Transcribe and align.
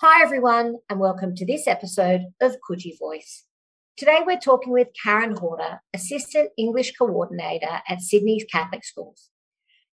Hi, 0.00 0.22
everyone, 0.22 0.76
and 0.90 1.00
welcome 1.00 1.34
to 1.36 1.46
this 1.46 1.66
episode 1.66 2.26
of 2.42 2.56
Coogee 2.68 2.98
Voice. 2.98 3.44
Today, 3.96 4.18
we're 4.26 4.38
talking 4.38 4.70
with 4.70 4.88
Karen 5.02 5.34
Horder, 5.34 5.80
Assistant 5.94 6.50
English 6.58 6.92
Coordinator 6.98 7.80
at 7.88 8.02
Sydney's 8.02 8.44
Catholic 8.44 8.84
Schools. 8.84 9.30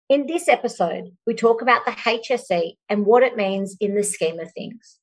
In 0.10 0.26
this 0.26 0.50
episode, 0.50 1.12
we 1.26 1.34
talk 1.34 1.62
about 1.62 1.86
the 1.86 1.92
HSC 1.92 2.74
and 2.90 3.06
what 3.06 3.24
it 3.24 3.38
means 3.38 3.78
in 3.80 3.96
the 3.96 4.04
scheme 4.04 4.42
of 4.42 4.52
things. 4.52 5.00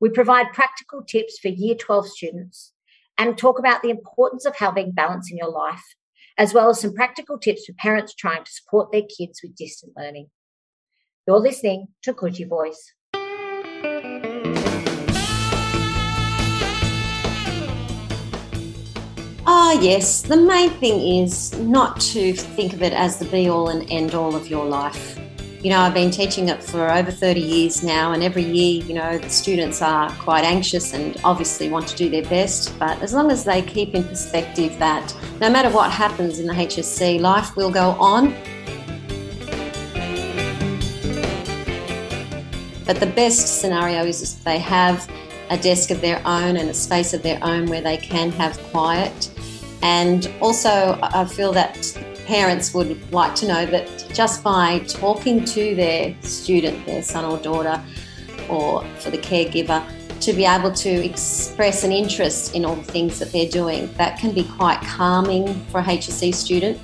We 0.00 0.08
provide 0.08 0.54
practical 0.54 1.02
tips 1.02 1.38
for 1.38 1.48
Year 1.48 1.74
12 1.74 2.08
students 2.08 2.72
and 3.18 3.36
talk 3.36 3.58
about 3.58 3.82
the 3.82 3.90
importance 3.90 4.46
of 4.46 4.56
having 4.56 4.92
balance 4.92 5.30
in 5.30 5.36
your 5.36 5.50
life, 5.50 5.84
as 6.38 6.54
well 6.54 6.70
as 6.70 6.80
some 6.80 6.94
practical 6.94 7.38
tips 7.38 7.66
for 7.66 7.74
parents 7.74 8.14
trying 8.14 8.44
to 8.44 8.50
support 8.50 8.92
their 8.92 9.02
kids 9.02 9.40
with 9.42 9.56
distant 9.56 9.92
learning. 9.94 10.30
You're 11.26 11.38
listening 11.38 11.88
to 12.04 12.14
Coogee 12.14 12.48
Voice. 12.48 12.94
Oh, 19.68 19.80
yes. 19.82 20.22
The 20.22 20.36
main 20.36 20.70
thing 20.70 21.22
is 21.22 21.52
not 21.58 22.00
to 22.12 22.32
think 22.32 22.72
of 22.72 22.80
it 22.80 22.94
as 22.94 23.18
the 23.18 23.26
be 23.26 23.50
all 23.50 23.68
and 23.68 23.90
end 23.90 24.14
all 24.14 24.34
of 24.34 24.48
your 24.48 24.64
life. 24.64 25.20
You 25.62 25.68
know, 25.68 25.80
I've 25.80 25.92
been 25.92 26.10
teaching 26.10 26.48
it 26.48 26.62
for 26.62 26.90
over 26.90 27.10
30 27.10 27.40
years 27.40 27.82
now, 27.84 28.12
and 28.12 28.22
every 28.22 28.44
year, 28.44 28.82
you 28.82 28.94
know, 28.94 29.18
the 29.18 29.28
students 29.28 29.82
are 29.82 30.10
quite 30.12 30.44
anxious 30.44 30.94
and 30.94 31.20
obviously 31.22 31.68
want 31.68 31.86
to 31.88 31.96
do 31.96 32.08
their 32.08 32.22
best. 32.22 32.78
But 32.78 33.02
as 33.02 33.12
long 33.12 33.30
as 33.30 33.44
they 33.44 33.60
keep 33.60 33.94
in 33.94 34.04
perspective 34.04 34.78
that 34.78 35.14
no 35.38 35.50
matter 35.50 35.68
what 35.68 35.90
happens 35.90 36.38
in 36.38 36.46
the 36.46 36.54
HSC, 36.54 37.20
life 37.20 37.54
will 37.54 37.70
go 37.70 37.90
on. 38.00 38.30
But 42.86 43.00
the 43.00 43.12
best 43.14 43.60
scenario 43.60 44.04
is 44.04 44.22
if 44.22 44.42
they 44.44 44.58
have 44.60 45.06
a 45.50 45.58
desk 45.58 45.90
of 45.90 46.00
their 46.00 46.22
own 46.24 46.56
and 46.56 46.70
a 46.70 46.74
space 46.74 47.12
of 47.12 47.22
their 47.22 47.38
own 47.42 47.66
where 47.66 47.82
they 47.82 47.98
can 47.98 48.30
have 48.32 48.58
quiet 48.70 49.30
and 49.82 50.30
also, 50.40 50.98
I 51.02 51.24
feel 51.24 51.52
that 51.52 51.76
parents 52.26 52.74
would 52.74 53.12
like 53.12 53.34
to 53.36 53.46
know 53.46 53.64
that 53.66 54.06
just 54.12 54.42
by 54.42 54.80
talking 54.80 55.44
to 55.44 55.74
their 55.74 56.14
student, 56.22 56.84
their 56.84 57.02
son 57.02 57.24
or 57.24 57.38
daughter, 57.38 57.82
or 58.48 58.84
for 58.98 59.10
the 59.10 59.18
caregiver, 59.18 59.82
to 60.20 60.32
be 60.32 60.44
able 60.44 60.72
to 60.72 60.90
express 60.90 61.84
an 61.84 61.92
interest 61.92 62.54
in 62.54 62.64
all 62.64 62.74
the 62.74 62.82
things 62.82 63.18
that 63.20 63.30
they're 63.30 63.48
doing, 63.48 63.92
that 63.94 64.18
can 64.18 64.34
be 64.34 64.44
quite 64.44 64.80
calming 64.80 65.54
for 65.66 65.80
a 65.80 65.84
HSC 65.84 66.34
student. 66.34 66.78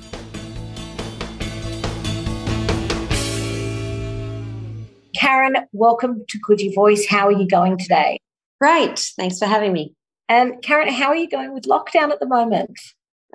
Karen, 5.15 5.67
welcome 5.73 6.23
to 6.29 6.39
Coogee 6.39 6.73
Voice. 6.73 7.05
How 7.07 7.27
are 7.27 7.31
you 7.33 7.47
going 7.47 7.77
today? 7.77 8.19
Great. 8.61 8.99
Thanks 9.17 9.37
for 9.37 9.45
having 9.45 9.73
me. 9.73 9.93
And 10.27 10.61
Karen, 10.61 10.91
how 10.91 11.07
are 11.09 11.15
you 11.15 11.29
going 11.29 11.53
with 11.53 11.65
lockdown 11.65 12.11
at 12.11 12.19
the 12.19 12.27
moment? 12.27 12.79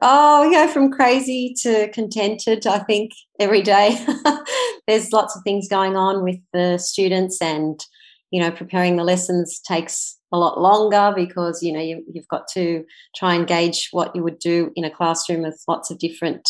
Oh, 0.02 0.48
we 0.48 0.55
go 0.55 0.66
from 0.66 0.91
crazy 0.91 1.55
to 1.62 1.88
contented, 1.91 2.66
I 2.66 2.78
think, 2.80 3.12
every 3.38 3.62
day. 3.62 3.98
There's 4.88 5.12
lots 5.12 5.36
of 5.36 5.42
things 5.42 5.69
going 5.69 5.94
on 5.94 6.24
with 6.24 6.38
the 6.52 6.78
students, 6.78 7.41
and, 7.42 7.78
you 8.30 8.41
know, 8.41 8.50
preparing 8.50 8.97
the 8.97 9.05
lessons 9.05 9.60
takes 9.60 10.19
a 10.32 10.38
lot 10.38 10.60
longer 10.60 11.12
because, 11.14 11.62
you 11.62 11.72
know, 11.72 11.80
you, 11.80 12.02
have 12.16 12.28
got 12.28 12.48
to 12.55 12.84
try 13.14 13.34
and 13.34 13.47
gauge 13.47 13.88
what 13.91 14.14
you 14.16 14.22
would 14.22 14.38
do 14.38 14.72
in 14.75 14.84
a 14.84 14.91
classroom 14.91 15.42
with 15.42 15.62
lots 15.69 15.91
of 15.91 15.98
different 15.98 16.48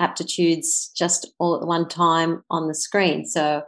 aptitudes 0.00 0.90
just 0.96 1.30
all 1.38 1.60
at 1.60 1.66
one 1.66 1.88
time 1.88 2.42
on 2.50 2.68
the 2.68 2.74
screen. 2.74 3.26
So, 3.26 3.62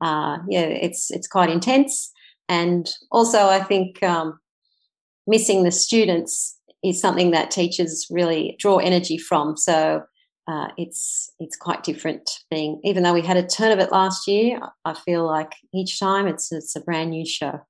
uh, 0.00 0.38
yeah, 0.48 0.62
it's 0.62 1.10
it's 1.10 1.28
quite 1.28 1.50
intense. 1.50 2.10
And 2.48 2.90
also, 3.10 3.48
I 3.48 3.60
think 3.60 4.02
um, 4.02 4.38
missing 5.26 5.64
the 5.64 5.70
students 5.70 6.58
is 6.82 7.00
something 7.00 7.30
that 7.30 7.50
teachers 7.50 8.06
really 8.10 8.56
draw 8.58 8.78
energy 8.78 9.18
from. 9.18 9.56
So 9.56 10.02
uh, 10.48 10.68
it's 10.76 11.32
it's 11.38 11.56
quite 11.56 11.84
different. 11.84 12.28
Being 12.50 12.80
even 12.84 13.02
though 13.02 13.14
we 13.14 13.22
had 13.22 13.36
a 13.36 13.46
turn 13.46 13.72
of 13.72 13.78
it 13.78 13.92
last 13.92 14.26
year, 14.26 14.60
I 14.84 14.94
feel 14.94 15.24
like 15.24 15.52
each 15.72 16.00
time 16.00 16.26
it's 16.26 16.50
it's 16.50 16.74
a 16.74 16.80
brand 16.80 17.10
new 17.10 17.24
show. 17.24 17.60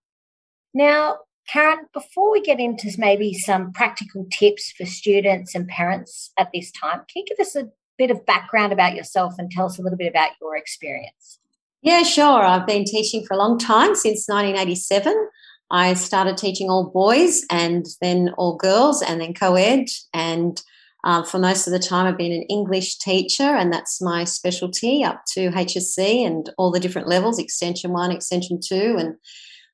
Now, 0.75 1.19
Karen, 1.49 1.87
before 1.93 2.33
we 2.33 2.41
get 2.41 2.61
into 2.61 2.91
maybe 2.97 3.35
some 3.35 3.73
practical 3.73 4.27
tips 4.33 4.73
for 4.73 4.87
students 4.87 5.55
and 5.55 5.69
parents 5.69 6.33
at 6.39 6.49
this 6.55 6.71
time, 6.73 6.99
can 6.99 7.23
you 7.23 7.25
give 7.29 7.45
us 7.45 7.55
a 7.57 7.69
bit 7.99 8.11
of 8.11 8.25
background 8.25 8.73
about 8.73 8.97
yourself 8.97 9.35
and 9.39 9.51
tell 9.51 9.67
us 9.67 9.79
a 9.79 9.83
little 9.83 9.99
bit 9.99 10.09
about 10.09 10.31
your 10.41 10.57
experience? 10.57 11.41
Yeah, 11.83 12.05
sure. 12.05 12.43
I've 12.43 12.67
been 12.67 12.85
teaching 12.85 13.25
for 13.27 13.35
a 13.35 13.39
long 13.39 13.59
time 13.59 13.95
since 13.97 14.29
1987. 14.29 15.29
I 15.73 15.95
started 15.95 16.37
teaching 16.37 16.69
all 16.69 16.91
boys 16.91 17.45
and 17.51 17.87
then 18.03 18.35
all 18.37 18.57
girls 18.57 19.01
and 19.01 19.21
then 19.21 19.33
co 19.33 19.55
ed. 19.55 19.87
And 20.13 20.63
uh, 21.03 21.25
for 21.25 21.39
most 21.39 21.67
of 21.67 21.73
the 21.73 21.79
time, 21.79 22.07
I've 22.07 22.19
been 22.19 22.31
an 22.31 22.43
English 22.43 22.99
teacher, 22.99 23.43
and 23.43 23.73
that's 23.73 24.01
my 24.01 24.25
specialty 24.25 25.03
up 25.03 25.23
to 25.33 25.51
HSC 25.51 26.25
and 26.25 26.49
all 26.59 26.71
the 26.71 26.79
different 26.79 27.09
levels 27.09 27.39
Extension 27.39 27.93
1, 27.93 28.13
Extension 28.13 28.61
2. 28.63 28.97
And 28.99 29.15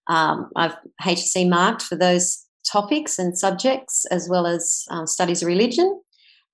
um, 0.07 0.51
I've 0.57 0.77
HSC 1.03 1.49
marked 1.49 1.83
for 1.83 1.97
those 1.97 2.45
topics 2.65 3.19
and 3.19 3.37
subjects, 3.37 4.07
as 4.07 4.29
well 4.29 4.47
as 4.47 4.85
um, 4.91 5.07
studies 5.07 5.43
of 5.43 5.49
religion. 5.49 6.01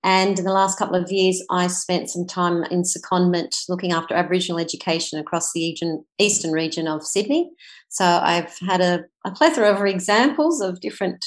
And 0.05 0.39
in 0.39 0.45
the 0.45 0.53
last 0.53 0.79
couple 0.79 0.97
of 0.97 1.11
years, 1.11 1.43
I 1.51 1.67
spent 1.67 2.11
some 2.11 2.27
time 2.27 2.63
in 2.65 2.83
secondment 2.83 3.65
looking 3.71 3.93
after 3.93 4.15
Aboriginal 4.15 4.61
education 4.61 5.19
across 5.19 5.53
the 5.55 5.75
eastern 6.19 6.53
region 6.53 6.87
of 6.87 7.07
Sydney. 7.07 7.51
So 7.89 8.05
I've 8.05 8.55
had 8.59 8.83
a, 8.83 9.05
a 9.25 9.31
plethora 9.31 9.73
of 9.73 9.83
examples 9.87 10.61
of 10.61 10.81
different 10.81 11.25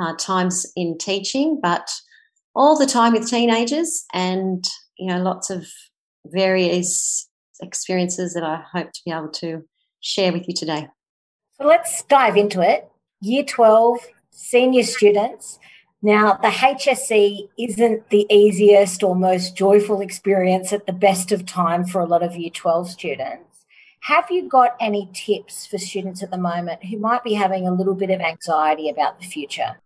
uh, 0.00 0.14
times 0.16 0.64
in 0.74 0.96
teaching, 0.96 1.60
but 1.62 1.90
all 2.54 2.78
the 2.78 2.86
time 2.86 3.12
with 3.12 3.28
teenagers 3.28 4.06
and, 4.14 4.66
you 4.98 5.08
know, 5.08 5.20
lots 5.22 5.50
of 5.50 5.66
various 6.24 7.28
experiences 7.60 8.32
that 8.32 8.42
I 8.42 8.62
hope 8.72 8.92
to 8.92 9.00
be 9.04 9.12
able 9.12 9.28
to 9.28 9.62
share 10.00 10.32
with 10.32 10.48
you 10.48 10.54
today. 10.54 10.88
So 11.58 11.66
let's 11.66 12.02
dive 12.04 12.38
into 12.38 12.62
it. 12.62 12.88
Year 13.20 13.44
12, 13.44 13.98
senior 14.30 14.84
students. 14.84 15.58
Now, 16.02 16.34
the 16.34 16.48
HSC 16.48 17.48
isn't 17.58 18.10
the 18.10 18.26
easiest 18.30 19.02
or 19.02 19.16
most 19.16 19.56
joyful 19.56 20.00
experience 20.00 20.72
at 20.72 20.86
the 20.86 20.92
best 20.92 21.32
of 21.32 21.46
time 21.46 21.86
for 21.86 22.00
a 22.00 22.06
lot 22.06 22.22
of 22.22 22.36
Year 22.36 22.50
12 22.50 22.90
students. 22.90 23.64
Have 24.02 24.30
you 24.30 24.48
got 24.48 24.76
any 24.78 25.10
tips 25.12 25.66
for 25.66 25.78
students 25.78 26.22
at 26.22 26.30
the 26.30 26.38
moment 26.38 26.84
who 26.84 26.98
might 26.98 27.24
be 27.24 27.34
having 27.34 27.66
a 27.66 27.74
little 27.74 27.94
bit 27.94 28.10
of 28.10 28.20
anxiety 28.20 28.88
about 28.88 29.18
the 29.18 29.26
future? 29.26 29.80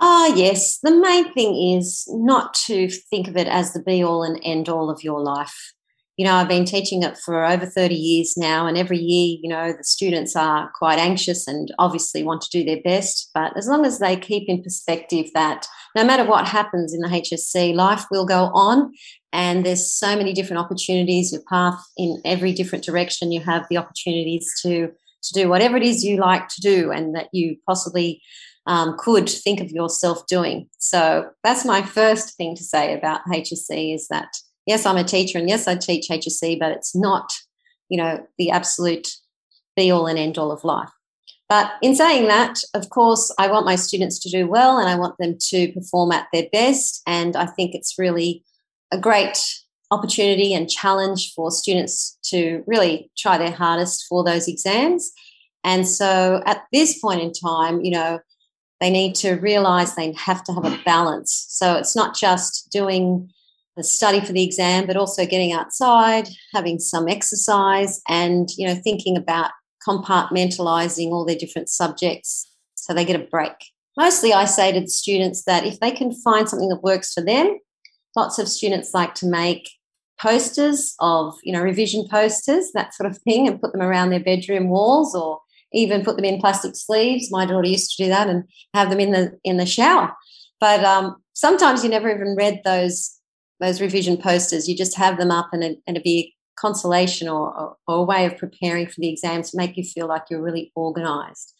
Ah, 0.00 0.28
oh, 0.28 0.34
yes. 0.34 0.78
The 0.78 0.96
main 0.96 1.32
thing 1.34 1.76
is 1.76 2.08
not 2.10 2.54
to 2.66 2.88
think 2.88 3.28
of 3.28 3.36
it 3.36 3.46
as 3.46 3.72
the 3.72 3.82
be 3.82 4.02
all 4.02 4.22
and 4.22 4.40
end 4.42 4.68
all 4.68 4.90
of 4.90 5.04
your 5.04 5.20
life 5.20 5.74
you 6.20 6.26
know, 6.26 6.34
I've 6.34 6.48
been 6.48 6.66
teaching 6.66 7.02
it 7.02 7.16
for 7.16 7.46
over 7.46 7.64
30 7.64 7.94
years 7.94 8.34
now, 8.36 8.66
and 8.66 8.76
every 8.76 8.98
year, 8.98 9.38
you 9.42 9.48
know, 9.48 9.72
the 9.72 9.82
students 9.82 10.36
are 10.36 10.70
quite 10.74 10.98
anxious 10.98 11.48
and 11.48 11.72
obviously 11.78 12.22
want 12.22 12.42
to 12.42 12.50
do 12.50 12.62
their 12.62 12.82
best. 12.84 13.30
But 13.32 13.56
as 13.56 13.66
long 13.66 13.86
as 13.86 14.00
they 14.00 14.18
keep 14.18 14.46
in 14.46 14.62
perspective 14.62 15.30
that 15.32 15.66
no 15.96 16.04
matter 16.04 16.26
what 16.26 16.46
happens 16.46 16.92
in 16.92 17.00
the 17.00 17.08
HSC, 17.08 17.74
life 17.74 18.04
will 18.10 18.26
go 18.26 18.50
on, 18.52 18.92
and 19.32 19.64
there's 19.64 19.90
so 19.90 20.14
many 20.14 20.34
different 20.34 20.62
opportunities, 20.62 21.32
your 21.32 21.40
path 21.48 21.82
in 21.96 22.20
every 22.26 22.52
different 22.52 22.84
direction, 22.84 23.32
you 23.32 23.40
have 23.40 23.64
the 23.70 23.78
opportunities 23.78 24.46
to 24.62 24.90
to 25.22 25.32
do 25.32 25.48
whatever 25.48 25.78
it 25.78 25.82
is 25.82 26.04
you 26.04 26.18
like 26.18 26.48
to 26.48 26.60
do 26.60 26.90
and 26.90 27.14
that 27.14 27.28
you 27.32 27.56
possibly 27.66 28.20
um, 28.66 28.94
could 28.98 29.26
think 29.26 29.60
of 29.60 29.70
yourself 29.70 30.26
doing. 30.26 30.68
So 30.78 31.30
that's 31.42 31.64
my 31.64 31.80
first 31.80 32.36
thing 32.36 32.54
to 32.56 32.62
say 32.62 32.92
about 32.92 33.24
HSC 33.24 33.94
is 33.94 34.06
that 34.08 34.28
yes, 34.66 34.86
I'm 34.86 34.96
a 34.96 35.04
teacher 35.04 35.38
and 35.38 35.48
yes, 35.48 35.66
I 35.66 35.76
teach 35.76 36.08
HSC, 36.08 36.58
but 36.58 36.72
it's 36.72 36.94
not, 36.94 37.30
you 37.88 37.98
know, 37.98 38.26
the 38.38 38.50
absolute 38.50 39.08
be 39.76 39.90
all 39.90 40.06
and 40.06 40.18
end 40.18 40.38
all 40.38 40.52
of 40.52 40.64
life. 40.64 40.90
But 41.48 41.72
in 41.82 41.96
saying 41.96 42.28
that, 42.28 42.58
of 42.74 42.90
course, 42.90 43.34
I 43.38 43.50
want 43.50 43.66
my 43.66 43.74
students 43.74 44.20
to 44.20 44.30
do 44.30 44.46
well 44.46 44.78
and 44.78 44.88
I 44.88 44.94
want 44.94 45.16
them 45.18 45.36
to 45.48 45.72
perform 45.72 46.12
at 46.12 46.28
their 46.32 46.46
best. 46.52 47.02
And 47.06 47.34
I 47.34 47.46
think 47.46 47.74
it's 47.74 47.98
really 47.98 48.44
a 48.92 48.98
great 48.98 49.36
opportunity 49.90 50.54
and 50.54 50.70
challenge 50.70 51.32
for 51.34 51.50
students 51.50 52.16
to 52.26 52.62
really 52.66 53.10
try 53.18 53.36
their 53.36 53.50
hardest 53.50 54.06
for 54.08 54.22
those 54.22 54.46
exams. 54.46 55.10
And 55.64 55.86
so 55.88 56.40
at 56.46 56.64
this 56.72 56.98
point 57.00 57.20
in 57.20 57.32
time, 57.32 57.80
you 57.80 57.90
know, 57.90 58.20
they 58.80 58.90
need 58.90 59.14
to 59.16 59.34
realize 59.34 59.94
they 59.94 60.12
have 60.12 60.44
to 60.44 60.52
have 60.52 60.64
a 60.64 60.80
balance. 60.84 61.46
So 61.48 61.74
it's 61.74 61.96
not 61.96 62.14
just 62.14 62.70
doing 62.70 63.30
study 63.84 64.20
for 64.20 64.32
the 64.32 64.44
exam, 64.44 64.86
but 64.86 64.96
also 64.96 65.26
getting 65.26 65.52
outside, 65.52 66.28
having 66.54 66.78
some 66.78 67.08
exercise, 67.08 68.00
and 68.08 68.48
you 68.56 68.66
know, 68.66 68.74
thinking 68.74 69.16
about 69.16 69.50
compartmentalizing 69.86 71.10
all 71.10 71.24
their 71.24 71.36
different 71.36 71.68
subjects 71.68 72.50
so 72.74 72.92
they 72.92 73.04
get 73.04 73.20
a 73.20 73.24
break. 73.24 73.52
Mostly, 73.96 74.32
I 74.32 74.44
say 74.44 74.72
to 74.72 74.80
the 74.80 74.88
students 74.88 75.44
that 75.44 75.64
if 75.64 75.80
they 75.80 75.90
can 75.90 76.12
find 76.12 76.48
something 76.48 76.68
that 76.68 76.82
works 76.82 77.12
for 77.12 77.22
them, 77.22 77.58
lots 78.16 78.38
of 78.38 78.48
students 78.48 78.94
like 78.94 79.14
to 79.16 79.26
make 79.26 79.68
posters 80.20 80.94
of, 81.00 81.34
you 81.42 81.52
know, 81.52 81.60
revision 81.60 82.06
posters, 82.08 82.70
that 82.74 82.94
sort 82.94 83.10
of 83.10 83.18
thing, 83.18 83.48
and 83.48 83.60
put 83.60 83.72
them 83.72 83.82
around 83.82 84.10
their 84.10 84.20
bedroom 84.20 84.68
walls 84.68 85.14
or 85.14 85.40
even 85.72 86.04
put 86.04 86.16
them 86.16 86.24
in 86.24 86.40
plastic 86.40 86.76
sleeves. 86.76 87.30
My 87.30 87.46
daughter 87.46 87.68
used 87.68 87.96
to 87.96 88.04
do 88.04 88.08
that 88.10 88.28
and 88.28 88.44
have 88.74 88.90
them 88.90 89.00
in 89.00 89.12
the 89.12 89.38
in 89.44 89.56
the 89.56 89.66
shower. 89.66 90.14
But 90.60 90.84
um, 90.84 91.16
sometimes 91.32 91.82
you 91.82 91.90
never 91.90 92.10
even 92.10 92.36
read 92.36 92.60
those 92.64 93.19
those 93.60 93.80
revision 93.80 94.16
posters. 94.16 94.68
You 94.68 94.76
just 94.76 94.96
have 94.96 95.18
them 95.18 95.30
up 95.30 95.50
and, 95.52 95.62
and 95.62 95.80
it'd 95.86 96.02
be 96.02 96.18
a 96.18 96.60
consolation 96.60 97.28
or, 97.28 97.56
or, 97.56 97.76
or, 97.86 97.96
a 97.96 98.02
way 98.02 98.26
of 98.26 98.36
preparing 98.36 98.86
for 98.86 99.00
the 99.00 99.08
exam 99.08 99.42
to 99.42 99.56
make 99.56 99.76
you 99.76 99.84
feel 99.84 100.06
like 100.06 100.24
you're 100.30 100.42
really 100.42 100.72
organized. 100.74 101.52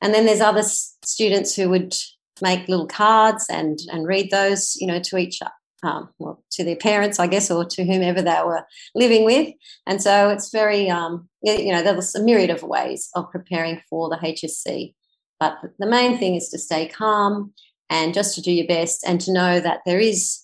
And 0.00 0.14
then 0.14 0.26
there's 0.26 0.40
other 0.40 0.62
students 0.62 1.54
who 1.54 1.68
would 1.70 1.94
make 2.42 2.68
little 2.68 2.86
cards 2.86 3.46
and 3.50 3.78
and 3.90 4.06
read 4.06 4.30
those, 4.30 4.76
you 4.76 4.86
know, 4.86 5.00
to 5.00 5.16
each 5.16 5.40
um, 5.82 6.08
well, 6.18 6.42
to 6.52 6.64
their 6.64 6.76
parents, 6.76 7.18
I 7.18 7.26
guess, 7.26 7.50
or 7.50 7.64
to 7.64 7.84
whomever 7.84 8.22
they 8.22 8.40
were 8.44 8.66
living 8.94 9.24
with. 9.24 9.54
And 9.86 10.02
so 10.02 10.30
it's 10.30 10.50
very, 10.50 10.90
um, 10.90 11.28
you 11.42 11.72
know, 11.72 11.82
there's 11.82 12.14
a 12.14 12.22
myriad 12.22 12.50
of 12.50 12.62
ways 12.62 13.08
of 13.14 13.30
preparing 13.30 13.80
for 13.88 14.08
the 14.08 14.16
HSC. 14.16 14.94
But 15.38 15.58
the 15.78 15.86
main 15.86 16.18
thing 16.18 16.34
is 16.34 16.48
to 16.48 16.58
stay 16.58 16.88
calm 16.88 17.52
and 17.90 18.14
just 18.14 18.34
to 18.34 18.40
do 18.40 18.50
your 18.50 18.66
best 18.66 19.04
and 19.06 19.20
to 19.20 19.32
know 19.32 19.60
that 19.60 19.80
there 19.86 20.00
is 20.00 20.40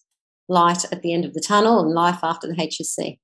light 0.53 0.85
at 0.93 1.03
the 1.03 1.13
end 1.13 1.25
of 1.25 1.35
the 1.35 1.41
tunnel 1.41 1.81
and 1.81 1.91
life 1.91 2.21
after 2.23 2.47
the 2.47 2.55
HSC. 2.55 3.19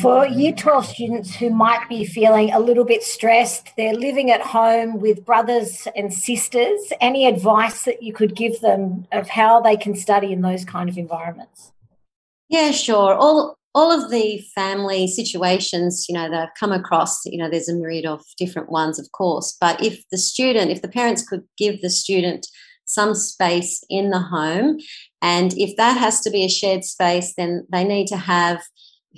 For 0.00 0.24
Year 0.24 0.52
12 0.52 0.86
students 0.86 1.34
who 1.34 1.50
might 1.50 1.88
be 1.88 2.04
feeling 2.04 2.52
a 2.52 2.60
little 2.60 2.84
bit 2.84 3.02
stressed, 3.02 3.70
they're 3.76 3.92
living 3.92 4.30
at 4.30 4.40
home 4.40 5.00
with 5.00 5.24
brothers 5.24 5.88
and 5.96 6.14
sisters, 6.14 6.92
any 7.00 7.26
advice 7.26 7.82
that 7.82 8.00
you 8.00 8.12
could 8.12 8.36
give 8.36 8.60
them 8.60 9.08
of 9.10 9.30
how 9.30 9.60
they 9.60 9.76
can 9.76 9.96
study 9.96 10.32
in 10.32 10.42
those 10.42 10.64
kind 10.64 10.88
of 10.88 10.96
environments? 10.96 11.72
Yeah, 12.48 12.70
sure. 12.70 13.14
All 13.14 13.56
all 13.74 13.92
of 13.92 14.10
the 14.10 14.44
family 14.54 15.06
situations, 15.06 16.06
you 16.08 16.14
know, 16.14 16.28
that 16.28 16.42
I've 16.42 16.58
come 16.58 16.72
across, 16.72 17.24
you 17.24 17.38
know, 17.38 17.48
there's 17.48 17.68
a 17.68 17.74
myriad 17.74 18.04
of 18.04 18.20
different 18.36 18.70
ones, 18.70 18.98
of 18.98 19.10
course. 19.12 19.56
But 19.60 19.82
if 19.84 20.02
the 20.10 20.18
student, 20.18 20.72
if 20.72 20.82
the 20.82 20.88
parents 20.88 21.26
could 21.26 21.44
give 21.56 21.80
the 21.80 21.90
student 21.90 22.48
some 22.92 23.14
space 23.14 23.84
in 23.88 24.10
the 24.10 24.20
home, 24.20 24.78
and 25.22 25.52
if 25.56 25.76
that 25.76 25.98
has 25.98 26.20
to 26.22 26.30
be 26.30 26.44
a 26.44 26.48
shared 26.48 26.84
space, 26.84 27.34
then 27.36 27.66
they 27.70 27.84
need 27.84 28.06
to 28.08 28.16
have 28.16 28.62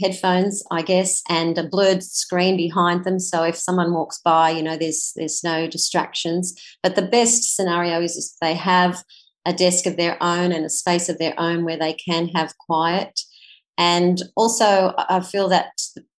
headphones, 0.00 0.62
I 0.70 0.82
guess, 0.82 1.22
and 1.28 1.56
a 1.58 1.68
blurred 1.68 2.02
screen 2.02 2.56
behind 2.56 3.04
them. 3.04 3.18
So 3.18 3.42
if 3.42 3.56
someone 3.56 3.92
walks 3.92 4.20
by, 4.24 4.50
you 4.50 4.62
know, 4.62 4.76
there's 4.76 5.12
there's 5.16 5.44
no 5.44 5.66
distractions. 5.66 6.54
But 6.82 6.96
the 6.96 7.02
best 7.02 7.54
scenario 7.56 8.00
is 8.00 8.16
if 8.16 8.38
they 8.40 8.54
have 8.54 9.04
a 9.44 9.52
desk 9.52 9.86
of 9.86 9.96
their 9.96 10.16
own 10.22 10.52
and 10.52 10.64
a 10.64 10.70
space 10.70 11.08
of 11.08 11.18
their 11.18 11.34
own 11.38 11.64
where 11.64 11.76
they 11.76 11.92
can 11.92 12.28
have 12.28 12.56
quiet. 12.58 13.20
And 13.78 14.22
also, 14.36 14.94
I 14.96 15.20
feel 15.20 15.48
that 15.48 15.72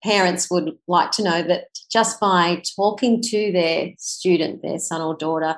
parents 0.03 0.50
would 0.50 0.77
like 0.88 1.11
to 1.11 1.23
know 1.23 1.41
that 1.44 1.67
just 1.91 2.19
by 2.19 2.61
talking 2.75 3.21
to 3.21 3.51
their 3.51 3.91
student, 3.97 4.61
their 4.61 4.79
son 4.79 5.01
or 5.01 5.15
daughter, 5.15 5.57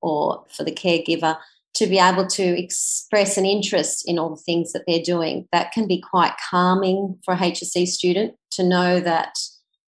or 0.00 0.44
for 0.54 0.64
the 0.64 0.72
caregiver, 0.72 1.36
to 1.74 1.86
be 1.86 1.98
able 1.98 2.26
to 2.26 2.42
express 2.42 3.36
an 3.36 3.46
interest 3.46 4.08
in 4.08 4.18
all 4.18 4.30
the 4.30 4.42
things 4.42 4.72
that 4.72 4.84
they're 4.86 5.02
doing. 5.02 5.46
That 5.52 5.72
can 5.72 5.86
be 5.86 6.00
quite 6.00 6.34
calming 6.50 7.18
for 7.24 7.34
a 7.34 7.36
HSC 7.36 7.86
student 7.86 8.34
to 8.52 8.64
know 8.64 9.00
that, 9.00 9.34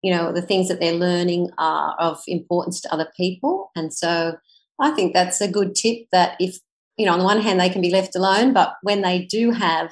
you 0.02 0.14
know, 0.14 0.32
the 0.32 0.42
things 0.42 0.68
that 0.68 0.80
they're 0.80 0.92
learning 0.92 1.50
are 1.58 1.96
of 1.98 2.20
importance 2.26 2.80
to 2.82 2.92
other 2.92 3.10
people. 3.16 3.70
And 3.74 3.94
so 3.94 4.36
I 4.78 4.90
think 4.90 5.14
that's 5.14 5.40
a 5.40 5.50
good 5.50 5.74
tip 5.74 6.06
that 6.12 6.36
if, 6.38 6.58
you 6.96 7.06
know, 7.06 7.12
on 7.12 7.18
the 7.18 7.24
one 7.24 7.40
hand, 7.40 7.58
they 7.58 7.70
can 7.70 7.82
be 7.82 7.90
left 7.90 8.14
alone, 8.14 8.52
but 8.52 8.74
when 8.82 9.02
they 9.02 9.24
do 9.24 9.50
have 9.50 9.90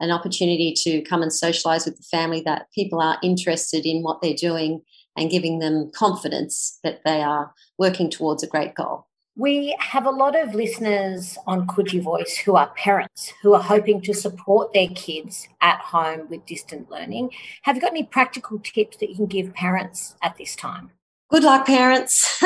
an 0.00 0.10
opportunity 0.10 0.72
to 0.76 1.02
come 1.02 1.22
and 1.22 1.32
socialize 1.32 1.84
with 1.84 1.96
the 1.96 2.02
family, 2.02 2.42
that 2.42 2.66
people 2.74 3.00
are 3.00 3.18
interested 3.22 3.86
in 3.86 4.02
what 4.02 4.20
they're 4.20 4.34
doing 4.34 4.82
and 5.16 5.30
giving 5.30 5.60
them 5.60 5.90
confidence 5.94 6.78
that 6.82 7.00
they 7.04 7.22
are 7.22 7.52
working 7.78 8.10
towards 8.10 8.42
a 8.42 8.48
great 8.48 8.74
goal. 8.74 9.06
We 9.36 9.76
have 9.80 10.06
a 10.06 10.10
lot 10.10 10.40
of 10.40 10.54
listeners 10.54 11.36
on 11.44 11.66
Coogee 11.66 12.00
Voice 12.00 12.36
who 12.36 12.54
are 12.54 12.72
parents 12.76 13.32
who 13.42 13.52
are 13.54 13.62
hoping 13.62 14.00
to 14.02 14.14
support 14.14 14.72
their 14.72 14.86
kids 14.88 15.48
at 15.60 15.80
home 15.80 16.28
with 16.30 16.46
distant 16.46 16.88
learning. 16.88 17.30
Have 17.62 17.74
you 17.74 17.82
got 17.82 17.90
any 17.90 18.04
practical 18.04 18.60
tips 18.60 18.98
that 18.98 19.10
you 19.10 19.16
can 19.16 19.26
give 19.26 19.52
parents 19.52 20.14
at 20.22 20.36
this 20.36 20.54
time? 20.54 20.92
Good 21.30 21.42
luck, 21.42 21.66
parents. 21.66 22.38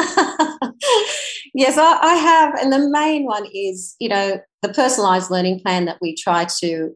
yes, 1.53 1.77
I, 1.77 1.99
I 2.01 2.15
have. 2.15 2.55
And 2.55 2.73
the 2.73 2.89
main 2.89 3.27
one 3.27 3.47
is, 3.53 3.95
you 3.99 4.09
know, 4.09 4.41
the 4.63 4.69
personalised 4.69 5.29
learning 5.29 5.61
plan 5.61 5.85
that 5.85 5.99
we 6.01 6.15
try 6.15 6.47
to 6.61 6.95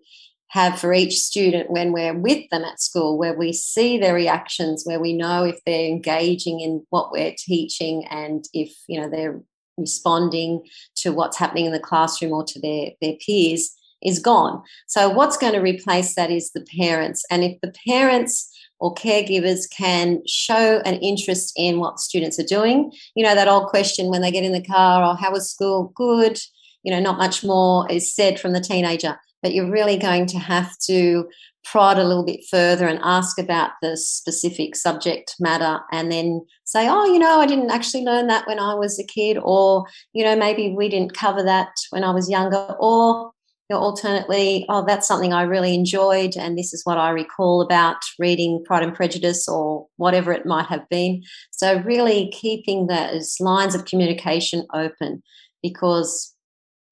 have 0.49 0.79
for 0.79 0.95
each 0.95 1.19
student 1.19 1.71
when 1.71 1.93
we're 1.93 2.17
with 2.17 2.49
them 2.51 2.65
at 2.65 2.81
school, 2.81 3.19
where 3.19 3.37
we 3.37 3.53
see 3.53 3.99
their 3.99 4.15
reactions, 4.15 4.85
where 4.85 5.01
we 5.01 5.13
know 5.13 5.45
if 5.45 5.59
they're 5.67 5.87
engaging 5.87 6.61
in 6.61 6.87
what 6.89 7.13
we're 7.13 7.35
teaching 7.37 8.07
and 8.07 8.47
if, 8.55 8.75
you 8.87 8.99
know, 8.99 9.11
they're 9.11 9.43
responding 9.83 10.63
to 10.97 11.13
what's 11.13 11.37
happening 11.37 11.67
in 11.67 11.73
the 11.73 11.81
classroom 11.81 12.33
or 12.33 12.45
to 12.45 12.61
their, 12.61 12.91
their 13.01 13.17
peers 13.25 13.75
is 14.03 14.19
gone. 14.19 14.63
So, 14.87 15.09
what's 15.09 15.37
going 15.37 15.53
to 15.53 15.61
replace 15.61 16.15
that 16.15 16.31
is 16.31 16.51
the 16.53 16.67
parents. 16.77 17.25
And 17.31 17.45
if 17.45 17.61
the 17.61 17.73
parents 17.87 18.49
or 18.81 18.95
caregivers 18.95 19.71
can 19.71 20.23
show 20.27 20.81
an 20.85 20.95
interest 20.97 21.53
in 21.57 21.79
what 21.79 22.01
students 22.01 22.39
are 22.39 22.45
doing, 22.45 22.93
you 23.15 23.25
know, 23.25 23.35
that 23.35 23.49
old 23.49 23.69
question 23.69 24.09
when 24.09 24.23
they 24.23 24.31
get 24.31 24.45
in 24.45 24.53
the 24.53 24.65
car, 24.65 25.05
oh, 25.05 25.15
how 25.15 25.31
was 25.31 25.51
school? 25.51 25.93
Good. 25.95 26.39
You 26.83 26.93
know, 26.93 27.01
not 27.01 27.19
much 27.19 27.45
more 27.45 27.91
is 27.91 28.13
said 28.13 28.41
from 28.41 28.53
the 28.53 28.61
teenager, 28.61 29.17
but 29.41 29.55
you're 29.55 29.71
really 29.71 29.97
going 29.97 30.27
to 30.27 30.39
have 30.39 30.77
to 30.87 31.29
prod 31.65 31.99
a 31.99 32.05
little 32.05 32.25
bit 32.25 32.41
further 32.51 32.87
and 32.87 32.99
ask 33.03 33.39
about 33.39 33.71
the 33.83 33.97
specific 33.97 34.75
subject 34.75 35.35
matter 35.39 35.81
and 35.93 36.11
then 36.11 36.45
say 36.65 36.89
oh 36.89 37.05
you 37.05 37.19
know 37.19 37.41
i 37.41 37.47
didn't 37.47 37.71
actually 37.71 38.03
learn 38.03 38.27
that 38.27 38.47
when 38.47 38.59
i 38.59 38.75
was 38.75 38.99
a 38.99 39.05
kid 39.05 39.39
or 39.43 39.85
you 40.13 40.25
know 40.25 40.37
maybe 40.37 40.75
we 40.77 40.89
didn't 40.89 41.15
cover 41.15 41.43
that 41.43 41.71
when 41.91 42.05
i 42.05 42.11
was 42.11 42.29
younger 42.29 42.75
or 42.81 43.33
you 43.71 43.77
know, 43.77 43.81
alternately 43.81 44.67
oh 44.69 44.85
that's 44.85 45.07
something 45.07 45.33
i 45.33 45.43
really 45.43 45.75
enjoyed 45.75 46.37
and 46.37 46.59
this 46.59 46.73
is 46.73 46.85
what 46.85 46.99
i 46.99 47.11
recall 47.11 47.61
about 47.61 47.97
reading 48.19 48.63
pride 48.65 48.83
and 48.83 48.95
prejudice 48.95 49.49
or 49.49 49.87
whatever 49.97 50.33
it 50.33 50.47
might 50.47 50.67
have 50.67 50.89
been. 50.89 51.23
So 51.51 51.81
really 51.83 52.31
keeping 52.33 52.87
those 52.87 53.37
lines 53.41 53.75
of 53.75 53.85
communication 53.85 54.67
open 54.75 55.23
because 55.63 56.35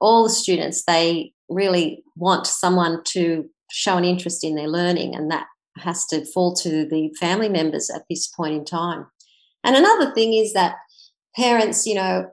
all 0.00 0.24
the 0.24 0.30
students 0.30 0.84
they 0.86 1.32
really 1.48 2.02
want 2.16 2.46
someone 2.46 3.02
to 3.04 3.48
show 3.70 3.96
an 3.96 4.04
interest 4.04 4.44
in 4.44 4.54
their 4.54 4.68
learning, 4.68 5.14
and 5.14 5.30
that 5.30 5.46
has 5.78 6.06
to 6.06 6.24
fall 6.24 6.54
to 6.54 6.86
the 6.86 7.14
family 7.18 7.48
members 7.48 7.90
at 7.90 8.02
this 8.10 8.26
point 8.28 8.54
in 8.54 8.64
time. 8.64 9.06
And 9.64 9.76
another 9.76 10.12
thing 10.12 10.34
is 10.34 10.52
that 10.52 10.76
parents, 11.36 11.86
you 11.86 11.94
know, 11.94 12.30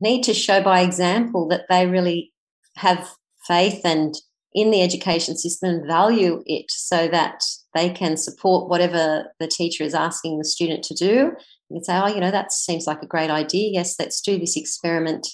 need 0.00 0.22
to 0.24 0.34
show 0.34 0.62
by 0.62 0.80
example 0.80 1.48
that 1.48 1.66
they 1.68 1.86
really 1.86 2.32
have 2.76 3.10
faith 3.46 3.80
and 3.84 4.14
in 4.54 4.70
the 4.70 4.82
education 4.82 5.36
system 5.36 5.70
and 5.70 5.86
value 5.86 6.42
it 6.46 6.66
so 6.70 7.08
that 7.08 7.42
they 7.74 7.88
can 7.88 8.16
support 8.16 8.68
whatever 8.68 9.32
the 9.40 9.46
teacher 9.46 9.82
is 9.82 9.94
asking 9.94 10.38
the 10.38 10.44
student 10.44 10.82
to 10.84 10.94
do. 10.94 11.32
You 11.70 11.76
can 11.76 11.84
say, 11.84 11.98
oh, 11.98 12.08
you 12.08 12.20
know, 12.20 12.30
that 12.30 12.52
seems 12.52 12.86
like 12.86 13.02
a 13.02 13.06
great 13.06 13.30
idea. 13.30 13.70
Yes, 13.72 13.96
let's 13.98 14.20
do 14.20 14.38
this 14.38 14.56
experiment 14.56 15.26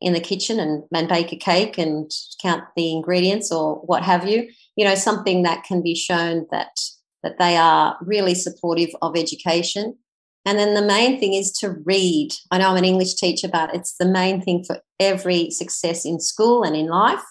in 0.00 0.12
the 0.12 0.20
kitchen 0.20 0.58
and, 0.58 0.82
and 0.92 1.08
bake 1.08 1.32
a 1.32 1.36
cake 1.36 1.78
and 1.78 2.10
count 2.42 2.64
the 2.74 2.90
ingredients 2.90 3.52
or 3.52 3.76
what 3.76 4.02
have 4.02 4.28
you 4.28 4.48
you 4.76 4.84
know 4.84 4.94
something 4.94 5.42
that 5.42 5.64
can 5.64 5.82
be 5.82 5.94
shown 5.94 6.46
that 6.50 6.76
that 7.22 7.38
they 7.38 7.56
are 7.56 7.96
really 8.02 8.34
supportive 8.34 8.90
of 9.00 9.16
education. 9.16 9.96
And 10.46 10.58
then 10.58 10.74
the 10.74 10.82
main 10.82 11.18
thing 11.18 11.32
is 11.32 11.50
to 11.60 11.70
read. 11.84 12.34
I 12.50 12.58
know 12.58 12.70
i'm 12.70 12.76
an 12.76 12.84
english 12.84 13.14
teacher 13.14 13.48
but 13.48 13.74
it's 13.74 13.96
the 13.96 14.06
main 14.06 14.42
thing 14.42 14.64
for 14.64 14.80
every 15.00 15.50
success 15.50 16.04
in 16.04 16.20
school 16.20 16.62
and 16.62 16.76
in 16.76 16.86
life 16.86 17.24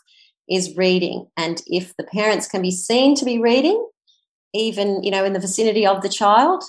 is 0.50 0.76
reading. 0.76 1.28
And 1.38 1.62
if 1.68 1.96
the 1.96 2.04
parents 2.04 2.48
can 2.48 2.62
be 2.62 2.72
seen 2.72 3.16
to 3.16 3.26
be 3.26 3.40
reading 3.40 3.88
even 4.56 5.02
you 5.04 5.12
know 5.12 5.26
in 5.26 5.34
the 5.34 5.40
vicinity 5.40 5.86
of 5.86 6.02
the 6.02 6.10
child 6.10 6.64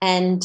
and 0.00 0.42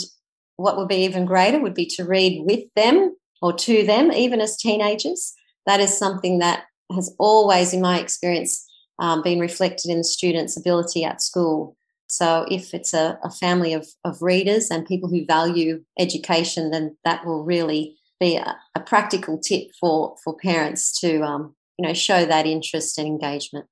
what 0.57 0.75
would 0.77 0.87
be 0.87 1.03
even 1.05 1.25
greater 1.25 1.59
would 1.59 1.73
be 1.73 1.85
to 1.85 2.03
read 2.03 2.43
with 2.45 2.63
them 2.75 3.15
or 3.41 3.53
to 3.53 3.85
them 3.85 4.11
even 4.11 4.41
as 4.41 4.57
teenagers. 4.57 5.33
That 5.65 5.79
is 5.79 5.97
something 5.97 6.39
that 6.39 6.63
has 6.93 7.15
always 7.17 7.73
in 7.73 7.81
my 7.81 7.99
experience 7.99 8.68
um, 8.99 9.21
being 9.21 9.39
reflected 9.39 9.89
in 9.89 9.99
the 9.99 10.03
students' 10.03 10.57
ability 10.57 11.03
at 11.03 11.21
school. 11.21 11.75
So, 12.07 12.45
if 12.49 12.73
it's 12.73 12.93
a, 12.93 13.19
a 13.23 13.29
family 13.29 13.73
of, 13.73 13.87
of 14.03 14.21
readers 14.21 14.69
and 14.69 14.85
people 14.85 15.09
who 15.09 15.25
value 15.25 15.83
education, 15.97 16.71
then 16.71 16.97
that 17.05 17.25
will 17.25 17.43
really 17.43 17.97
be 18.19 18.35
a, 18.35 18.57
a 18.75 18.79
practical 18.79 19.39
tip 19.39 19.69
for, 19.79 20.15
for 20.23 20.35
parents 20.37 20.99
to 20.99 21.21
um, 21.21 21.55
you 21.77 21.87
know 21.87 21.93
show 21.93 22.25
that 22.25 22.45
interest 22.45 22.97
and 22.97 23.07
engagement. 23.07 23.65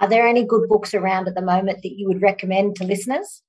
Are 0.00 0.08
there 0.08 0.26
any 0.26 0.44
good 0.44 0.68
books 0.68 0.94
around 0.94 1.26
at 1.26 1.34
the 1.34 1.42
moment 1.42 1.82
that 1.82 1.98
you 1.98 2.06
would 2.06 2.22
recommend 2.22 2.76
to 2.76 2.84
listeners? 2.84 3.42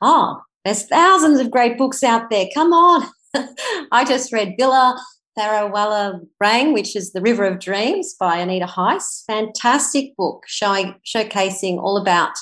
Oh, 0.00 0.40
there's 0.64 0.86
thousands 0.86 1.40
of 1.40 1.50
great 1.50 1.76
books 1.76 2.02
out 2.02 2.30
there. 2.30 2.46
Come 2.54 2.72
on. 2.72 3.08
I 3.92 4.04
just 4.04 4.32
read 4.32 4.56
Bila 4.58 4.98
Tharawalla 5.38 6.20
Rang, 6.40 6.72
which 6.72 6.94
is 6.94 7.12
The 7.12 7.22
River 7.22 7.44
of 7.44 7.58
Dreams 7.58 8.14
by 8.18 8.36
Anita 8.38 8.66
Heiss. 8.66 9.24
Fantastic 9.26 10.14
book 10.16 10.44
showing, 10.46 10.94
showcasing 11.06 11.78
all 11.78 11.96
about 11.96 12.32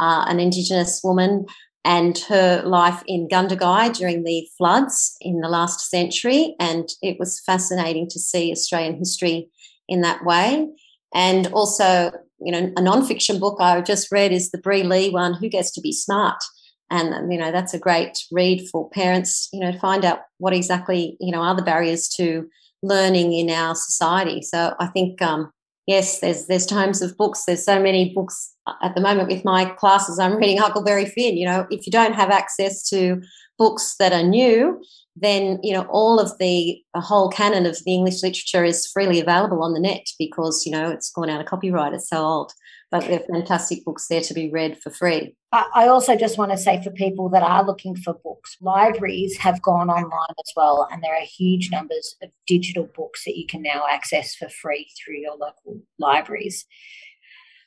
uh, 0.00 0.24
an 0.26 0.40
Indigenous 0.40 1.00
woman 1.04 1.46
and 1.84 2.18
her 2.28 2.62
life 2.64 3.02
in 3.06 3.28
Gundagai 3.28 3.94
during 3.96 4.24
the 4.24 4.48
floods 4.56 5.16
in 5.20 5.40
the 5.40 5.48
last 5.48 5.90
century. 5.90 6.56
And 6.58 6.88
it 7.02 7.18
was 7.18 7.42
fascinating 7.44 8.08
to 8.10 8.18
see 8.18 8.50
Australian 8.52 8.96
history 8.96 9.50
in 9.86 10.00
that 10.00 10.24
way. 10.24 10.66
And 11.14 11.48
also, 11.48 12.10
you 12.40 12.52
know, 12.52 12.72
a 12.76 12.80
non-fiction 12.80 13.38
book 13.38 13.58
I 13.60 13.80
just 13.82 14.10
read 14.10 14.32
is 14.32 14.50
the 14.50 14.58
Bri 14.58 14.82
Lee 14.82 15.10
one, 15.10 15.34
Who 15.34 15.48
Gets 15.50 15.72
to 15.72 15.82
Be 15.82 15.92
Smart? 15.92 16.42
And, 16.90 17.32
you 17.32 17.38
know, 17.38 17.50
that's 17.50 17.74
a 17.74 17.78
great 17.78 18.18
read 18.30 18.68
for 18.70 18.88
parents, 18.90 19.48
you 19.52 19.60
know, 19.60 19.72
to 19.72 19.78
find 19.78 20.04
out 20.04 20.20
what 20.38 20.52
exactly, 20.52 21.16
you 21.20 21.32
know, 21.32 21.40
are 21.40 21.56
the 21.56 21.62
barriers 21.62 22.08
to 22.16 22.48
learning 22.82 23.32
in 23.32 23.50
our 23.50 23.74
society. 23.74 24.42
So 24.42 24.74
I 24.78 24.86
think, 24.88 25.20
um, 25.22 25.50
yes, 25.86 26.20
there's 26.20 26.46
there's 26.46 26.66
times 26.66 27.02
of 27.02 27.16
books. 27.16 27.44
There's 27.44 27.64
so 27.64 27.80
many 27.80 28.12
books 28.14 28.54
at 28.82 28.94
the 28.94 29.00
moment 29.00 29.28
with 29.28 29.44
my 29.44 29.66
classes. 29.66 30.18
I'm 30.18 30.36
reading 30.36 30.58
Huckleberry 30.58 31.06
Finn. 31.06 31.36
You 31.36 31.46
know, 31.46 31.66
if 31.70 31.86
you 31.86 31.92
don't 31.92 32.14
have 32.14 32.30
access 32.30 32.88
to 32.90 33.22
books 33.58 33.96
that 33.98 34.12
are 34.12 34.22
new, 34.22 34.80
then 35.16 35.58
you 35.62 35.72
know 35.72 35.86
all 35.90 36.18
of 36.18 36.36
the 36.38 36.82
whole 36.94 37.28
canon 37.28 37.66
of 37.66 37.78
the 37.84 37.94
English 37.94 38.22
literature 38.22 38.64
is 38.64 38.86
freely 38.86 39.20
available 39.20 39.62
on 39.62 39.72
the 39.72 39.80
net 39.80 40.06
because 40.18 40.64
you 40.66 40.72
know 40.72 40.90
it's 40.90 41.10
gone 41.10 41.30
out 41.30 41.40
of 41.40 41.46
copyright. 41.46 41.94
It's 41.94 42.08
so 42.08 42.18
old 42.18 42.52
but 42.94 43.08
they're 43.08 43.18
fantastic 43.18 43.84
books 43.84 44.06
there 44.06 44.20
to 44.20 44.32
be 44.32 44.48
read 44.48 44.80
for 44.80 44.88
free. 44.88 45.34
I 45.50 45.88
also 45.88 46.14
just 46.14 46.38
want 46.38 46.52
to 46.52 46.56
say 46.56 46.80
for 46.80 46.92
people 46.92 47.28
that 47.30 47.42
are 47.42 47.66
looking 47.66 47.96
for 47.96 48.14
books, 48.14 48.56
libraries 48.60 49.36
have 49.38 49.60
gone 49.60 49.90
online 49.90 50.34
as 50.38 50.52
well, 50.54 50.86
and 50.92 51.02
there 51.02 51.16
are 51.16 51.24
huge 51.24 51.72
numbers 51.72 52.14
of 52.22 52.30
digital 52.46 52.88
books 52.94 53.24
that 53.24 53.36
you 53.36 53.48
can 53.48 53.62
now 53.62 53.82
access 53.90 54.36
for 54.36 54.48
free 54.48 54.88
through 54.96 55.16
your 55.16 55.32
local 55.32 55.80
libraries. 55.98 56.66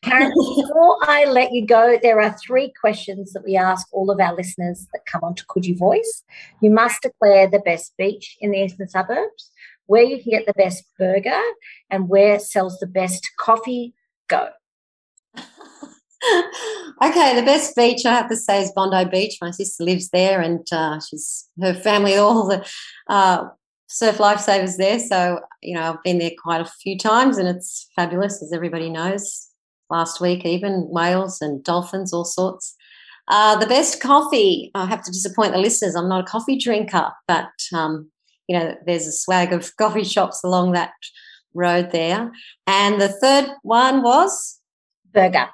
Karen, 0.02 0.32
before 0.56 0.98
I 1.02 1.26
let 1.26 1.52
you 1.52 1.68
go, 1.68 2.00
there 2.02 2.22
are 2.22 2.34
three 2.38 2.72
questions 2.80 3.34
that 3.34 3.44
we 3.44 3.58
ask 3.58 3.86
all 3.92 4.10
of 4.10 4.22
our 4.22 4.34
listeners 4.34 4.88
that 4.94 5.02
come 5.12 5.26
onto 5.26 5.44
Coogee 5.44 5.78
Voice. 5.78 6.24
You 6.62 6.70
must 6.70 7.02
declare 7.02 7.50
the 7.50 7.60
best 7.60 7.92
beach 7.98 8.38
in 8.40 8.52
the 8.52 8.64
eastern 8.64 8.88
suburbs, 8.88 9.52
where 9.88 10.04
you 10.04 10.24
can 10.24 10.32
get 10.32 10.46
the 10.46 10.54
best 10.54 10.86
burger, 10.98 11.42
and 11.90 12.08
where 12.08 12.40
sells 12.40 12.80
the 12.80 12.88
best 12.88 13.30
coffee. 13.38 13.94
Go. 14.30 14.52
Okay, 17.04 17.36
the 17.36 17.44
best 17.46 17.76
beach 17.76 18.06
I 18.06 18.14
have 18.14 18.30
to 18.30 18.36
say 18.36 18.62
is 18.64 18.72
Bondi 18.76 19.10
Beach. 19.10 19.38
My 19.42 19.52
sister 19.52 19.84
lives 19.84 20.10
there, 20.10 20.42
and 20.42 20.66
uh, 20.72 21.00
she's 21.00 21.48
her 21.62 21.74
family 21.74 22.16
all 22.18 22.48
the 22.48 22.66
uh, 23.08 23.50
surf 23.88 24.18
lifesavers 24.18 24.78
there. 24.78 25.00
So 25.00 25.40
you 25.62 25.76
know, 25.76 25.84
I've 25.84 26.04
been 26.04 26.20
there 26.20 26.32
quite 26.42 26.62
a 26.62 26.72
few 26.82 26.98
times, 26.98 27.38
and 27.38 27.48
it's 27.48 27.90
fabulous, 27.96 28.42
as 28.42 28.52
everybody 28.54 28.90
knows. 28.90 29.48
Last 29.90 30.20
week, 30.20 30.46
even 30.46 30.88
whales 30.90 31.42
and 31.42 31.64
dolphins, 31.64 32.12
all 32.12 32.26
sorts. 32.26 32.76
Uh, 33.30 33.58
the 33.58 33.68
best 33.68 34.02
coffee. 34.02 34.72
I 34.74 34.86
have 34.86 35.04
to 35.04 35.12
disappoint 35.12 35.54
the 35.54 35.60
listeners. 35.60 35.96
I'm 35.96 36.10
not 36.10 36.22
a 36.22 36.32
coffee 36.32 36.58
drinker, 36.58 37.12
but 37.28 37.50
um, 37.74 38.10
you 38.48 38.58
know, 38.58 38.76
there's 38.86 39.08
a 39.08 39.12
swag 39.12 39.54
of 39.54 39.76
coffee 39.78 40.04
shops 40.04 40.44
along 40.44 40.72
that 40.74 40.92
road 41.54 41.92
there. 41.92 42.32
And 42.66 43.02
the 43.02 43.10
third 43.10 43.50
one 43.64 44.04
was 44.04 44.60
burger. 45.14 45.50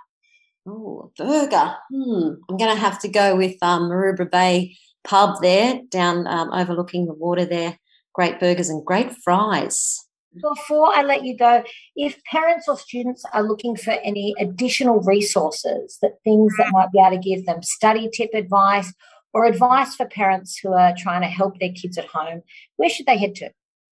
Oh, 0.66 1.12
burger. 1.18 1.76
Hmm. 1.92 2.36
I'm 2.50 2.58
going 2.58 2.74
to 2.74 2.80
have 2.80 3.00
to 3.00 3.10
go 3.10 3.36
with 3.36 3.56
um, 3.62 3.84
Maroubra 3.84 4.30
Bay 4.30 4.76
pub 5.04 5.42
there, 5.42 5.82
down 5.90 6.28
um, 6.28 6.52
overlooking 6.54 7.06
the 7.06 7.14
water 7.14 7.46
there. 7.46 7.78
Great 8.14 8.40
burgers 8.40 8.70
and 8.70 8.86
great 8.86 9.12
fries. 9.24 10.00
Before 10.42 10.96
I 10.96 11.04
let 11.04 11.24
you 11.24 11.38
go, 11.38 11.64
if 11.96 12.24
parents 12.24 12.68
or 12.68 12.78
students 12.78 13.24
are 13.34 13.44
looking 13.44 13.76
for 13.76 13.92
any 13.92 14.34
additional 14.40 15.02
resources, 15.02 16.00
that 16.02 16.14
things 16.24 16.54
that 16.58 16.72
might 16.72 16.92
be 16.92 17.00
able 17.00 17.12
to 17.12 17.18
give 17.18 17.46
them 17.46 17.62
study 17.62 18.10
tip 18.12 18.32
advice 18.34 18.94
or 19.34 19.46
advice 19.46 19.96
for 19.96 20.08
parents 20.08 20.58
who 20.58 20.74
are 20.74 20.94
trying 20.98 21.22
to 21.22 21.28
help 21.28 21.60
their 21.60 21.72
kids 21.72 21.98
at 21.98 22.06
home, 22.06 22.42
where 22.78 22.90
should 22.90 23.06
they 23.06 23.18
head 23.18 23.36
to? 23.36 23.52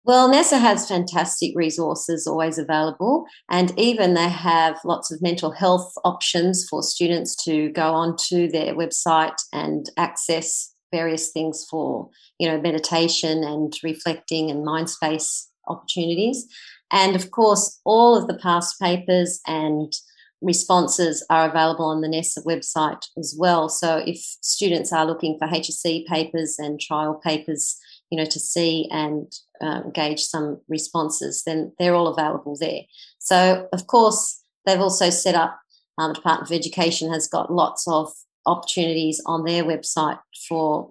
Well, 0.08 0.30
NESA 0.30 0.56
has 0.56 0.88
fantastic 0.88 1.52
resources 1.54 2.26
always 2.26 2.56
available, 2.56 3.26
and 3.50 3.78
even 3.78 4.14
they 4.14 4.30
have 4.30 4.80
lots 4.82 5.12
of 5.12 5.20
mental 5.20 5.50
health 5.50 5.92
options 6.02 6.66
for 6.66 6.82
students 6.82 7.36
to 7.44 7.68
go 7.72 7.92
onto 7.92 8.48
their 8.48 8.74
website 8.74 9.38
and 9.52 9.90
access 9.98 10.74
various 10.90 11.30
things 11.30 11.66
for 11.68 12.08
you 12.38 12.48
know 12.48 12.58
meditation 12.58 13.44
and 13.44 13.74
reflecting 13.84 14.50
and 14.50 14.64
mind 14.64 14.88
space 14.88 15.50
opportunities. 15.66 16.46
And 16.90 17.14
of 17.14 17.30
course, 17.30 17.78
all 17.84 18.16
of 18.16 18.28
the 18.28 18.38
past 18.38 18.80
papers 18.80 19.40
and 19.46 19.92
responses 20.40 21.22
are 21.28 21.50
available 21.50 21.84
on 21.84 22.00
the 22.00 22.08
NESA 22.08 22.44
website 22.46 23.04
as 23.18 23.36
well. 23.38 23.68
So 23.68 24.02
if 24.06 24.16
students 24.40 24.90
are 24.90 25.04
looking 25.04 25.36
for 25.38 25.48
HSC 25.48 26.06
papers 26.06 26.56
and 26.58 26.80
trial 26.80 27.20
papers, 27.22 27.76
you 28.10 28.18
know, 28.18 28.24
to 28.24 28.40
see 28.40 28.88
and 28.90 29.32
uh, 29.60 29.82
gauge 29.92 30.20
some 30.20 30.60
responses, 30.68 31.42
then 31.44 31.72
they're 31.78 31.94
all 31.94 32.08
available 32.08 32.56
there. 32.58 32.82
So, 33.18 33.68
of 33.72 33.86
course, 33.86 34.40
they've 34.64 34.80
also 34.80 35.10
set 35.10 35.34
up, 35.34 35.58
um, 35.98 36.12
Department 36.12 36.50
of 36.50 36.54
Education 36.54 37.12
has 37.12 37.28
got 37.28 37.52
lots 37.52 37.86
of 37.86 38.12
opportunities 38.46 39.20
on 39.26 39.44
their 39.44 39.64
website 39.64 40.18
for 40.48 40.90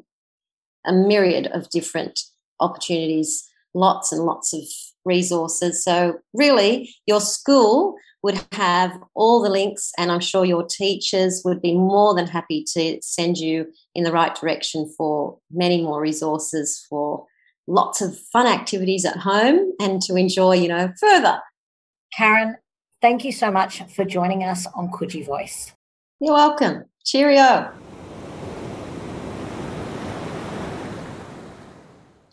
a 0.85 0.93
myriad 0.93 1.47
of 1.47 1.69
different 1.69 2.19
opportunities, 2.59 3.47
lots 3.73 4.11
and 4.11 4.23
lots 4.23 4.53
of 4.53 4.61
resources. 5.05 5.83
So, 5.83 6.19
really, 6.33 6.93
your 7.07 7.21
school 7.21 7.95
would 8.27 8.45
have 8.51 8.91
all 9.15 9.41
the 9.41 9.49
links, 9.49 9.93
and 9.97 10.11
I'm 10.11 10.19
sure 10.19 10.43
your 10.43 10.65
teachers 10.65 11.43
would 11.45 11.61
be 11.61 11.73
more 11.77 12.13
than 12.13 12.27
happy 12.27 12.65
to 12.73 12.99
send 13.01 13.37
you 13.37 13.67
in 13.95 14.03
the 14.03 14.11
right 14.11 14.35
direction 14.35 14.91
for 14.97 15.39
many 15.49 15.81
more 15.81 16.01
resources 16.01 16.85
for 16.89 17.25
lots 17.67 18.01
of 18.01 18.19
fun 18.19 18.45
activities 18.45 19.05
at 19.05 19.15
home 19.15 19.71
and 19.79 20.01
to 20.01 20.17
enjoy, 20.17 20.55
you 20.55 20.67
know, 20.67 20.91
further. 20.99 21.39
Karen, 22.17 22.57
thank 23.01 23.23
you 23.23 23.31
so 23.31 23.49
much 23.49 23.81
for 23.83 24.03
joining 24.03 24.43
us 24.43 24.67
on 24.75 24.91
Coogee 24.91 25.25
Voice. 25.25 25.71
You're 26.19 26.33
welcome. 26.33 26.83
Cheerio. 27.05 27.71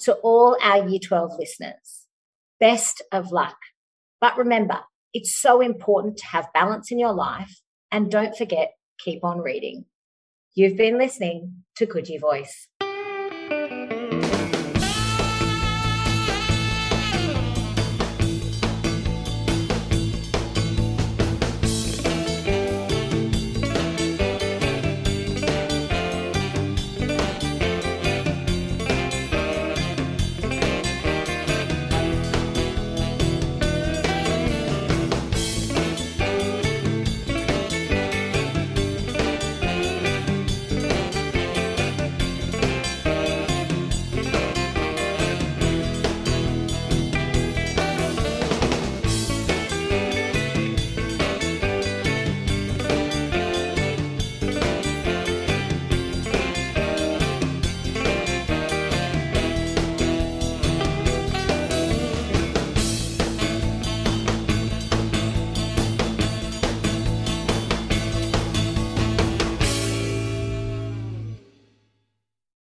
To 0.01 0.15
all 0.25 0.57
our 0.61 0.89
Year 0.89 0.99
12 0.99 1.39
listeners, 1.39 2.09
best 2.59 3.01
of 3.13 3.31
luck. 3.31 3.57
But 4.21 4.37
remember, 4.37 4.81
it's 5.15 5.35
so 5.35 5.61
important 5.61 6.19
to 6.19 6.27
have 6.27 6.53
balance 6.53 6.91
in 6.91 6.99
your 6.99 7.15
life. 7.15 7.61
And 7.91 8.11
don't 8.11 8.37
forget, 8.37 8.73
keep 8.99 9.25
on 9.25 9.39
reading. 9.39 9.85
You've 10.55 10.77
been 10.77 10.99
listening 10.99 11.65
to 11.77 11.87
Coogee 11.87 12.21
Voice. 12.21 12.69